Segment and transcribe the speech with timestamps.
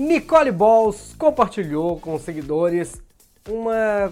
[0.00, 3.02] Nicole Balls compartilhou com os seguidores
[3.46, 4.10] uma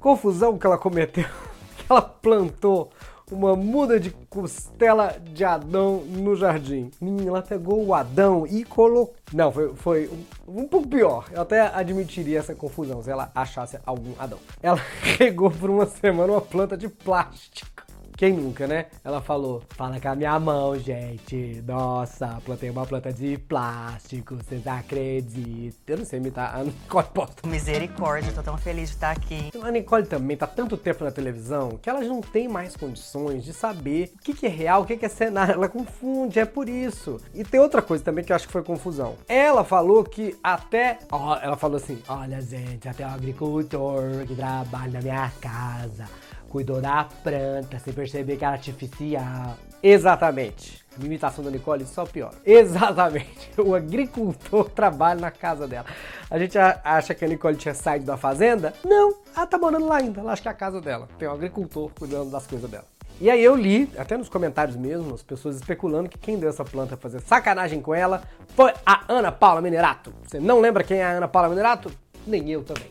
[0.00, 1.28] confusão que ela cometeu,
[1.78, 2.90] que ela plantou
[3.30, 6.90] uma muda de costela de Adão no jardim.
[7.24, 9.14] Ela pegou o Adão e colocou.
[9.32, 10.10] Não, foi, foi
[10.48, 11.26] um, um, pouco pior.
[11.30, 14.40] Eu até admitiria essa confusão se ela achasse algum Adão.
[14.60, 14.80] Ela
[15.18, 17.77] regou por uma semana uma planta de plástico.
[18.18, 18.86] Quem nunca, né?
[19.04, 21.62] Ela falou: Fala com a minha mão, gente.
[21.64, 24.34] Nossa, plantei uma planta de plástico.
[24.34, 25.72] Vocês acreditam?
[25.86, 27.46] Eu não sei imitar a Nicole Posta.
[27.46, 29.52] Misericórdia, tô tão feliz de estar aqui.
[29.62, 33.52] A Nicole também tá tanto tempo na televisão que ela não tem mais condições de
[33.52, 35.54] saber o que, que é real, o que, que é cenário.
[35.54, 37.20] Ela confunde, é por isso.
[37.32, 39.14] E tem outra coisa também que eu acho que foi confusão.
[39.28, 40.98] Ela falou que até.
[41.12, 46.08] Ó, ela falou assim: Olha, gente, até o agricultor que trabalha na minha casa
[46.48, 49.56] cuidou da planta sem perceber que era artificial.
[49.82, 50.84] Exatamente.
[51.00, 52.32] A imitação da Nicole só pior.
[52.44, 53.50] Exatamente.
[53.60, 55.86] O agricultor trabalha na casa dela.
[56.30, 58.74] A gente acha que a Nicole tinha saído da fazenda?
[58.84, 60.20] Não, ela tá morando lá ainda.
[60.20, 61.08] Ela acha que é a casa dela.
[61.18, 62.84] Tem um agricultor cuidando das coisas dela.
[63.20, 66.64] E aí eu li, até nos comentários mesmo, as pessoas especulando que quem deu essa
[66.64, 68.22] planta fazer sacanagem com ela
[68.54, 70.14] foi a Ana Paula Minerato.
[70.24, 71.90] Você não lembra quem é a Ana Paula Minerato?
[72.24, 72.88] Nem eu também.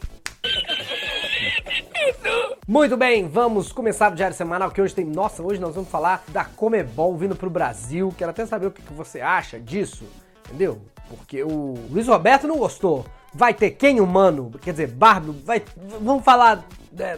[2.70, 5.06] Muito bem, vamos começar o Diário Semanal que hoje tem.
[5.06, 8.14] Nossa, hoje nós vamos falar da Comebol vindo pro Brasil.
[8.18, 10.04] Quero até saber o que você acha disso,
[10.46, 10.82] entendeu?
[11.08, 13.06] Porque o Luiz Roberto não gostou.
[13.34, 14.52] Vai ter quem humano?
[14.62, 15.64] Quer dizer, Bardo, vai.
[16.02, 16.66] Vamos falar.
[17.00, 17.18] É,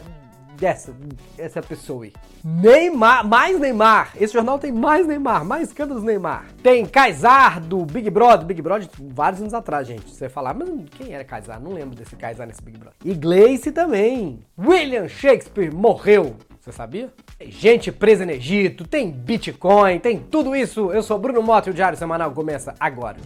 [0.60, 0.94] dessa,
[1.38, 2.12] essa pessoa aí.
[2.44, 4.12] Neymar, mais Neymar.
[4.20, 6.44] Esse jornal tem mais Neymar, mais escândalos Neymar.
[6.62, 8.46] Tem Kaysar do Big Brother.
[8.46, 10.10] Big Brother vários anos atrás, gente.
[10.10, 11.58] Você falar, mas quem era Kaysar?
[11.58, 12.96] Não lembro desse Kaysar nesse Big Brother.
[13.02, 14.40] E Gleice também.
[14.58, 16.36] William Shakespeare morreu.
[16.60, 17.10] Você sabia?
[17.38, 20.92] Tem gente presa no Egito, tem Bitcoin, tem tudo isso.
[20.92, 23.16] Eu sou Bruno Mota e o Diário Semanal começa agora.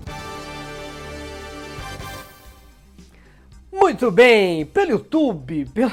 [3.73, 5.93] Muito bem, pelo YouTube, pela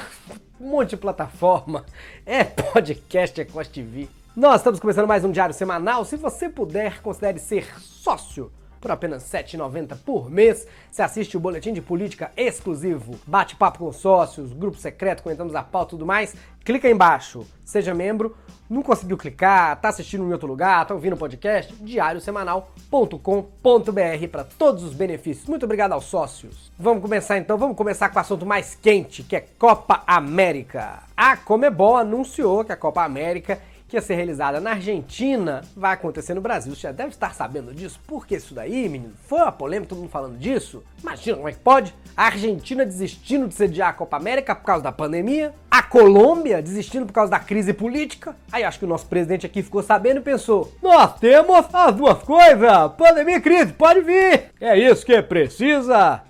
[0.61, 1.83] monte de plataforma.
[2.25, 4.07] É podcast, é Cost TV.
[4.35, 6.05] Nós estamos começando mais um diário semanal.
[6.05, 10.67] Se você puder, considere ser sócio por apenas R$ 7,90 por mês.
[10.91, 15.91] Você assiste o boletim de política exclusivo, bate-papo com sócios, grupo secreto, comentamos a pauta
[15.91, 16.35] e tudo mais.
[16.65, 18.35] Clica aí embaixo, seja membro.
[18.69, 21.73] Não conseguiu clicar, tá assistindo em outro lugar, tá ouvindo o podcast?
[21.81, 25.47] diariosemanal.com.br para todos os benefícios.
[25.47, 26.71] Muito obrigado aos sócios.
[26.79, 31.03] Vamos começar então, vamos começar com o assunto mais quente, que é Copa América.
[31.17, 33.59] A Comebol anunciou que a Copa América
[33.91, 36.73] que ia ser realizada na Argentina vai acontecer no Brasil.
[36.73, 37.99] Você já deve estar sabendo disso.
[38.07, 39.13] Por que isso daí, menino?
[39.27, 40.81] Foi uma polêmica, todo mundo falando disso.
[41.01, 41.93] Imagina como é que pode?
[42.15, 45.53] A Argentina desistindo de sediar a Copa América por causa da pandemia.
[45.69, 48.33] A Colômbia desistindo por causa da crise política.
[48.49, 52.23] Aí acho que o nosso presidente aqui ficou sabendo e pensou: Nós temos as duas
[52.23, 54.51] coisas, pandemia e crise, pode vir.
[54.61, 56.21] É isso que precisa.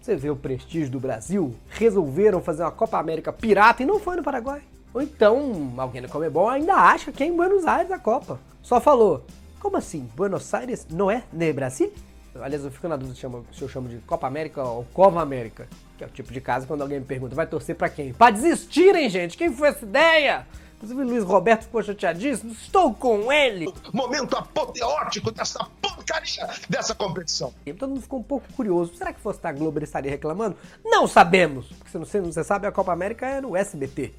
[0.00, 1.54] Você vê o prestígio do Brasil?
[1.68, 4.62] Resolveram fazer uma Copa América pirata e não foi no Paraguai.
[4.92, 8.40] Ou então, alguém da Comebol ainda acha que é em Buenos Aires a Copa.
[8.62, 9.24] Só falou,
[9.60, 10.08] como assim?
[10.16, 11.92] Buenos Aires não é de Brasil?
[12.34, 13.16] Aliás, eu fico na dúvida
[13.52, 15.68] se eu chamo de Copa América ou Cova América.
[15.98, 18.12] Que é o tipo de caso quando alguém me pergunta, vai torcer para quem?
[18.12, 19.36] Pra desistirem, gente!
[19.36, 20.46] Quem foi essa ideia?
[20.76, 22.52] Inclusive, Luiz Roberto ficou chateadíssimo.
[22.52, 23.70] Estou com ele!
[23.92, 27.52] Momento apoteótico dessa porcaria dessa competição.
[27.66, 28.94] E todo mundo ficou um pouco curioso.
[28.94, 30.56] Será que fosse da Globo ele estaria reclamando?
[30.82, 31.66] Não sabemos!
[31.66, 34.14] Porque se não, você sabe, a Copa América é no SBT.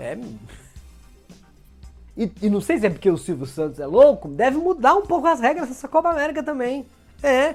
[0.00, 0.18] É.
[2.16, 5.02] E, e, não sei se é porque o Silvio Santos é louco, deve mudar um
[5.02, 6.86] pouco as regras dessa Copa América também.
[7.22, 7.54] É.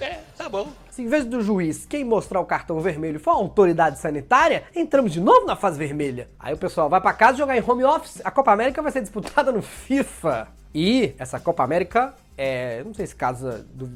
[0.00, 0.68] É, tá bom.
[0.90, 5.12] Se em vez do juiz quem mostrar o cartão vermelho for a autoridade sanitária, entramos
[5.12, 6.28] de novo na fase vermelha.
[6.38, 8.20] Aí o pessoal vai para casa jogar em home office.
[8.22, 10.48] A Copa América vai ser disputada no FIFA.
[10.74, 13.90] E essa Copa América, é, não sei se casa do,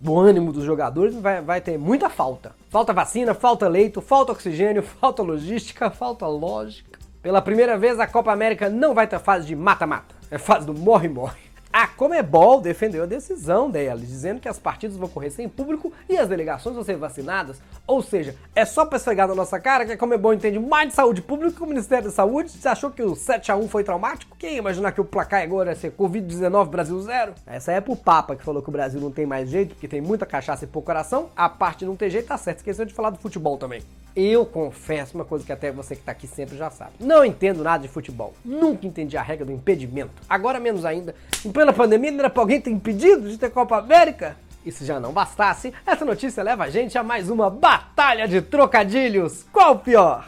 [0.00, 2.54] do ânimo dos jogadores, vai, vai ter muita falta.
[2.70, 6.91] Falta vacina, falta leito, falta oxigênio, falta logística, falta lógica.
[7.22, 10.74] Pela primeira vez, a Copa América não vai ter fase de mata-mata, é fase do
[10.74, 11.52] morre-morre.
[11.72, 16.18] A Comebol defendeu a decisão deles, dizendo que as partidas vão ocorrer sem público e
[16.18, 17.62] as delegações vão ser vacinadas.
[17.86, 20.94] Ou seja, é só pra esfregar na nossa cara que a Comebol entende mais de
[20.96, 22.50] saúde pública que o Ministério da Saúde.
[22.50, 24.36] Você achou que o 7x1 foi traumático?
[24.36, 27.34] Quem ia imaginar que o placar agora ia ser Covid-19 Brasil zero?
[27.46, 30.00] Essa é pro Papa que falou que o Brasil não tem mais jeito, porque tem
[30.00, 31.30] muita cachaça e pouco coração.
[31.36, 32.58] A parte não ter jeito tá certo.
[32.58, 33.80] Esqueceu de falar do futebol também.
[34.14, 36.92] Eu confesso uma coisa que até você que tá aqui sempre já sabe.
[37.00, 38.34] Não entendo nada de futebol.
[38.44, 40.22] Nunca entendi a regra do impedimento.
[40.28, 41.14] Agora menos ainda.
[41.42, 44.36] Em plena pandemia, não era pra alguém ter impedido de ter Copa América?
[44.66, 48.42] E se já não bastasse, essa notícia leva a gente a mais uma batalha de
[48.42, 49.46] trocadilhos.
[49.50, 50.26] Qual o pior?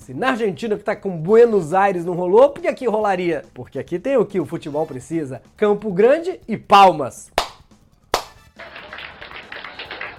[0.00, 3.44] Se na Argentina que tá com Buenos Aires não rolou, porque aqui rolaria?
[3.54, 7.30] Porque aqui tem o que o futebol precisa: Campo Grande e Palmas.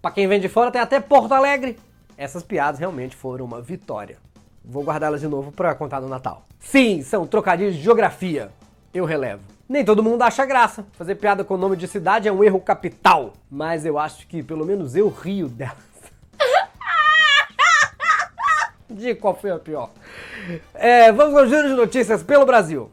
[0.03, 1.79] Pra quem vem de fora tem até Porto Alegre.
[2.17, 4.17] Essas piadas realmente foram uma vitória.
[4.61, 6.45] Vou guardá-las de novo para contar no Natal.
[6.59, 8.51] Sim, são trocadilhos de geografia.
[8.93, 9.43] Eu relevo.
[9.67, 10.85] Nem todo mundo acha graça.
[10.97, 13.31] Fazer piada com o nome de cidade é um erro capital.
[13.49, 15.77] Mas eu acho que pelo menos eu rio delas.
[18.89, 19.89] De qual foi a pior.
[20.73, 22.91] É, vamos ao giro de notícias pelo Brasil.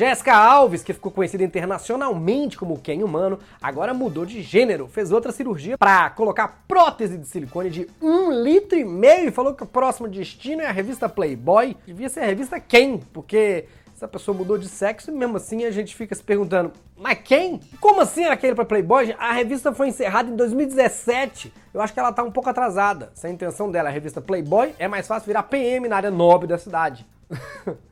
[0.00, 5.30] Jéssica Alves, que ficou conhecida internacionalmente como Ken Humano, agora mudou de gênero, fez outra
[5.30, 9.66] cirurgia para colocar prótese de silicone de um litro e meio e falou que o
[9.66, 11.76] próximo destino é a revista Playboy.
[11.86, 15.70] Devia ser a revista Ken, porque essa pessoa mudou de sexo e mesmo assim a
[15.70, 17.60] gente fica se perguntando, mas quem?
[17.78, 19.14] Como assim era aquele para Playboy?
[19.18, 21.52] A revista foi encerrada em 2017.
[21.74, 23.12] Eu acho que ela tá um pouco atrasada.
[23.12, 26.10] Se a intenção dela é a revista Playboy, é mais fácil virar PM na área
[26.10, 27.06] nobre da cidade.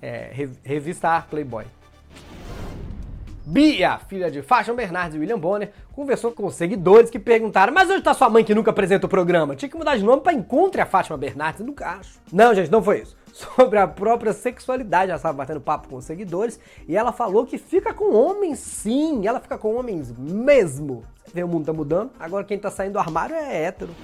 [0.00, 0.30] é,
[0.62, 1.64] revistar Playboy.
[3.50, 8.00] Bia, filha de Fashion Bernardes e William Bonner, conversou com seguidores que perguntaram: Mas onde
[8.00, 9.56] está sua mãe que nunca apresenta o programa?
[9.56, 11.64] Tinha que mudar de nome para Encontre a Fátima Bernardes.
[11.64, 12.20] Nunca acho.
[12.30, 13.16] Não, gente, não foi isso.
[13.32, 17.56] Sobre a própria sexualidade, ela estava batendo papo com os seguidores e ela falou que
[17.56, 19.26] fica com homens sim.
[19.26, 21.02] Ela fica com homens mesmo.
[21.24, 22.10] Você vê, o mundo tá mudando.
[22.20, 23.94] Agora quem tá saindo do armário é hétero.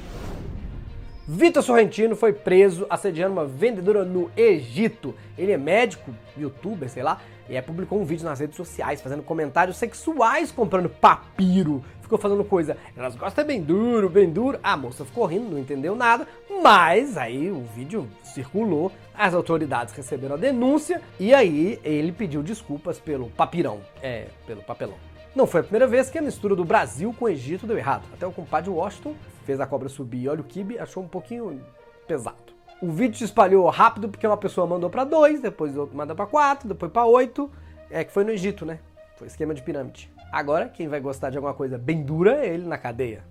[1.26, 5.15] Vitor Sorrentino foi preso assediando uma vendedora no Egito.
[5.38, 7.19] Ele é médico, youtuber, sei lá,
[7.49, 11.82] e aí publicou um vídeo nas redes sociais fazendo comentários sexuais comprando papiro.
[12.03, 14.61] Ficou falando coisa, elas gostam bem duro, bem duro.
[14.62, 16.29] A moça ficou rindo, não entendeu nada,
[16.62, 23.00] mas aí o vídeo circulou, as autoridades receberam a denúncia e aí ele pediu desculpas
[23.00, 24.97] pelo papirão, é, pelo papelão.
[25.35, 28.05] Não foi a primeira vez que a mistura do Brasil com o Egito deu errado.
[28.12, 31.61] Até o compadre Washington fez a cobra subir e olha o kibe, achou um pouquinho
[32.06, 32.55] pesado.
[32.81, 36.26] O vídeo se espalhou rápido porque uma pessoa mandou para dois, depois outro manda para
[36.26, 37.50] quatro, depois para oito.
[37.91, 38.81] É que foi no Egito, né?
[39.17, 40.11] Foi esquema de pirâmide.
[40.32, 43.25] Agora, quem vai gostar de alguma coisa bem dura é ele na cadeia.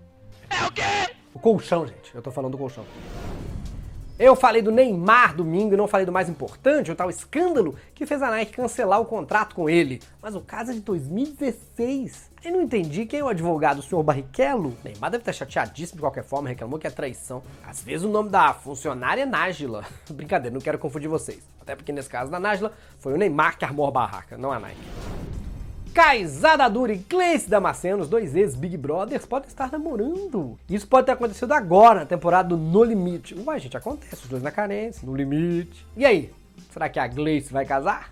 [0.49, 1.13] É o quê?
[1.33, 2.15] O colchão, gente.
[2.15, 2.85] Eu tô falando do colchão.
[4.17, 8.05] Eu falei do Neymar domingo e não falei do mais importante, o tal escândalo que
[8.05, 9.99] fez a Nike cancelar o contrato com ele.
[10.21, 12.29] Mas o caso é de 2016.
[12.45, 14.77] Aí não entendi quem é o advogado, o senhor Barrichello?
[14.83, 17.41] Neymar deve estar chateadíssimo de qualquer forma, reclamou que é traição.
[17.67, 19.83] Às vezes o nome da funcionária é Nájila.
[20.11, 21.41] Brincadeira, não quero confundir vocês.
[21.59, 24.59] Até porque nesse caso da Nájila foi o Neymar que armou a barraca, não a
[24.59, 25.22] Nike.
[25.93, 30.57] Kaizada Dura e Gleice Damasceno, os dois ex-Big Brothers, podem estar namorando.
[30.67, 33.35] Isso pode ter acontecido agora, na temporada do No Limite.
[33.35, 35.85] Uai, gente, acontece, os dois na carência, no limite.
[35.95, 36.31] E aí,
[36.71, 38.11] será que a Gleice vai casar?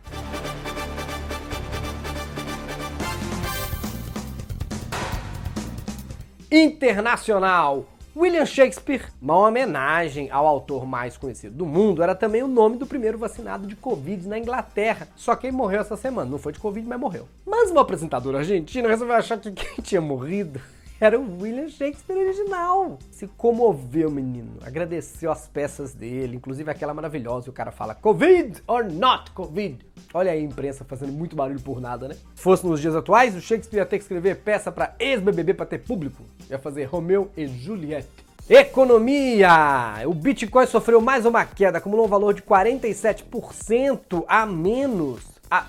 [6.52, 7.88] Internacional.
[8.16, 12.86] William Shakespeare, uma homenagem ao autor mais conhecido do mundo, era também o nome do
[12.86, 15.08] primeiro vacinado de Covid na Inglaterra.
[15.16, 16.30] Só que ele morreu essa semana.
[16.30, 17.26] Não foi de Covid, mas morreu.
[17.46, 20.60] Mas uma apresentadora argentina resolveu achar que quem tinha morrido
[21.06, 23.00] era o William Shakespeare original.
[23.10, 24.58] Se comoveu, menino.
[24.64, 27.50] Agradeceu as peças dele, inclusive aquela maravilhosa.
[27.50, 29.80] O cara fala: Covid or not Covid?
[30.14, 32.16] Olha aí a imprensa fazendo muito barulho por nada, né?
[32.36, 35.66] Se fosse nos dias atuais, o Shakespeare ia ter que escrever peça para ex-BBB para
[35.66, 36.24] ter público.
[36.50, 38.08] Ia fazer Romeu e Juliette.
[38.50, 39.50] Economia!
[40.06, 45.22] O Bitcoin sofreu mais uma queda, acumulou um valor de 47% a menos.
[45.50, 45.68] A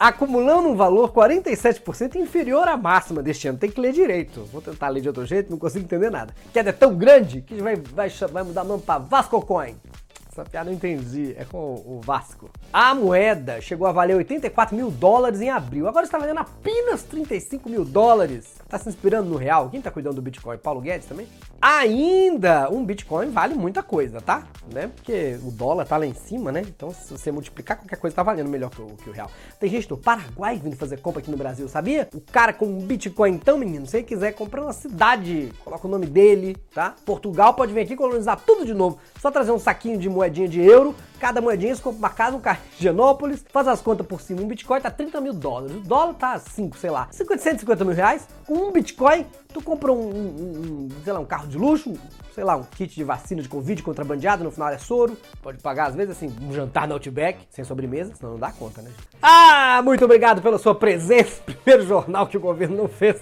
[0.00, 3.58] acumulando um valor 47% inferior à máxima deste ano.
[3.58, 4.48] Tem que ler direito.
[4.50, 6.34] Vou tentar ler de outro jeito, não consigo entender nada.
[6.54, 9.76] Queda é tão grande que vai, vai, vai mudar o nome para Vasco Coin.
[10.32, 12.48] Essa piada eu entendi, é com o Vasco.
[12.72, 17.68] A moeda chegou a valer 84 mil dólares em abril, agora está valendo apenas 35
[17.68, 18.54] mil dólares.
[18.68, 19.68] Tá se inspirando no real?
[19.70, 20.56] Quem tá cuidando do Bitcoin?
[20.58, 21.26] Paulo Guedes também?
[21.60, 24.44] Ainda um Bitcoin vale muita coisa, tá?
[24.72, 24.86] Né?
[24.94, 26.60] Porque o dólar tá lá em cima, né?
[26.60, 29.28] Então se você multiplicar, qualquer coisa tá valendo melhor que o, que o real.
[29.58, 32.08] Tem gente do Paraguai vindo fazer compra aqui no Brasil, sabia?
[32.14, 35.90] O cara com um Bitcoin, então, menino, se ele quiser comprar uma cidade, coloca o
[35.90, 36.94] nome dele, tá?
[37.04, 39.00] Portugal pode vir aqui colonizar tudo de novo.
[39.20, 42.40] Só trazer um saquinho de moedinha de euro, cada moedinha você compra uma casa, um
[42.40, 44.40] carro de Genópolis, faz as contas por cima.
[44.40, 47.94] Um Bitcoin tá 30 mil dólares, o dólar tá 5, sei lá, 50, 150 mil
[47.94, 48.26] reais.
[48.46, 51.92] Com um Bitcoin, tu compra um, um, um, sei lá, um carro de luxo,
[52.34, 55.16] sei lá, um kit de vacina de Covid contrabandeado, no final é soro.
[55.42, 58.80] Pode pagar, às vezes, assim, um jantar no Outback, sem sobremesa, senão não dá conta,
[58.80, 58.90] né?
[59.20, 61.42] Ah, muito obrigado pela sua presença.
[61.44, 63.20] Primeiro jornal que o governo não fez.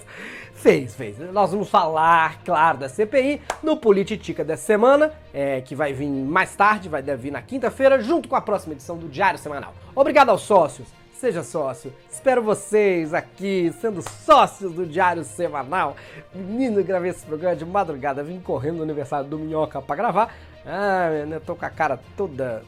[0.59, 1.17] Fez, fez.
[1.31, 6.53] Nós vamos falar, claro, da CPI no Polititica dessa semana, é, que vai vir mais
[6.53, 9.73] tarde, vai deve vir na quinta-feira, junto com a próxima edição do Diário Semanal.
[9.95, 11.93] Obrigado aos sócios seja sócio.
[12.09, 15.97] Espero vocês aqui, sendo sócios do Diário Semanal.
[16.33, 20.33] Menino, gravei esse programa de madrugada, vim correndo no aniversário do Minhoca pra gravar.
[20.65, 22.63] Ah, eu tô com a cara toda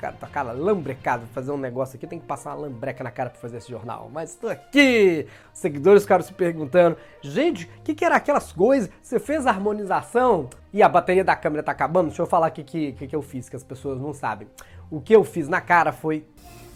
[0.00, 3.28] cara, tá cara lambrecado fazer um negócio aqui, tem que passar uma lambreca na cara
[3.28, 4.10] pra fazer esse jornal.
[4.12, 5.26] Mas tô aqui!
[5.52, 8.90] Seguidores ficaram se perguntando: gente, o que, que era aquelas coisas?
[9.02, 10.48] Você fez a harmonização?
[10.72, 12.06] E a bateria da câmera tá acabando?
[12.06, 14.48] Deixa eu falar o que, que, que eu fiz, que as pessoas não sabem.
[14.90, 16.26] O que eu fiz na cara foi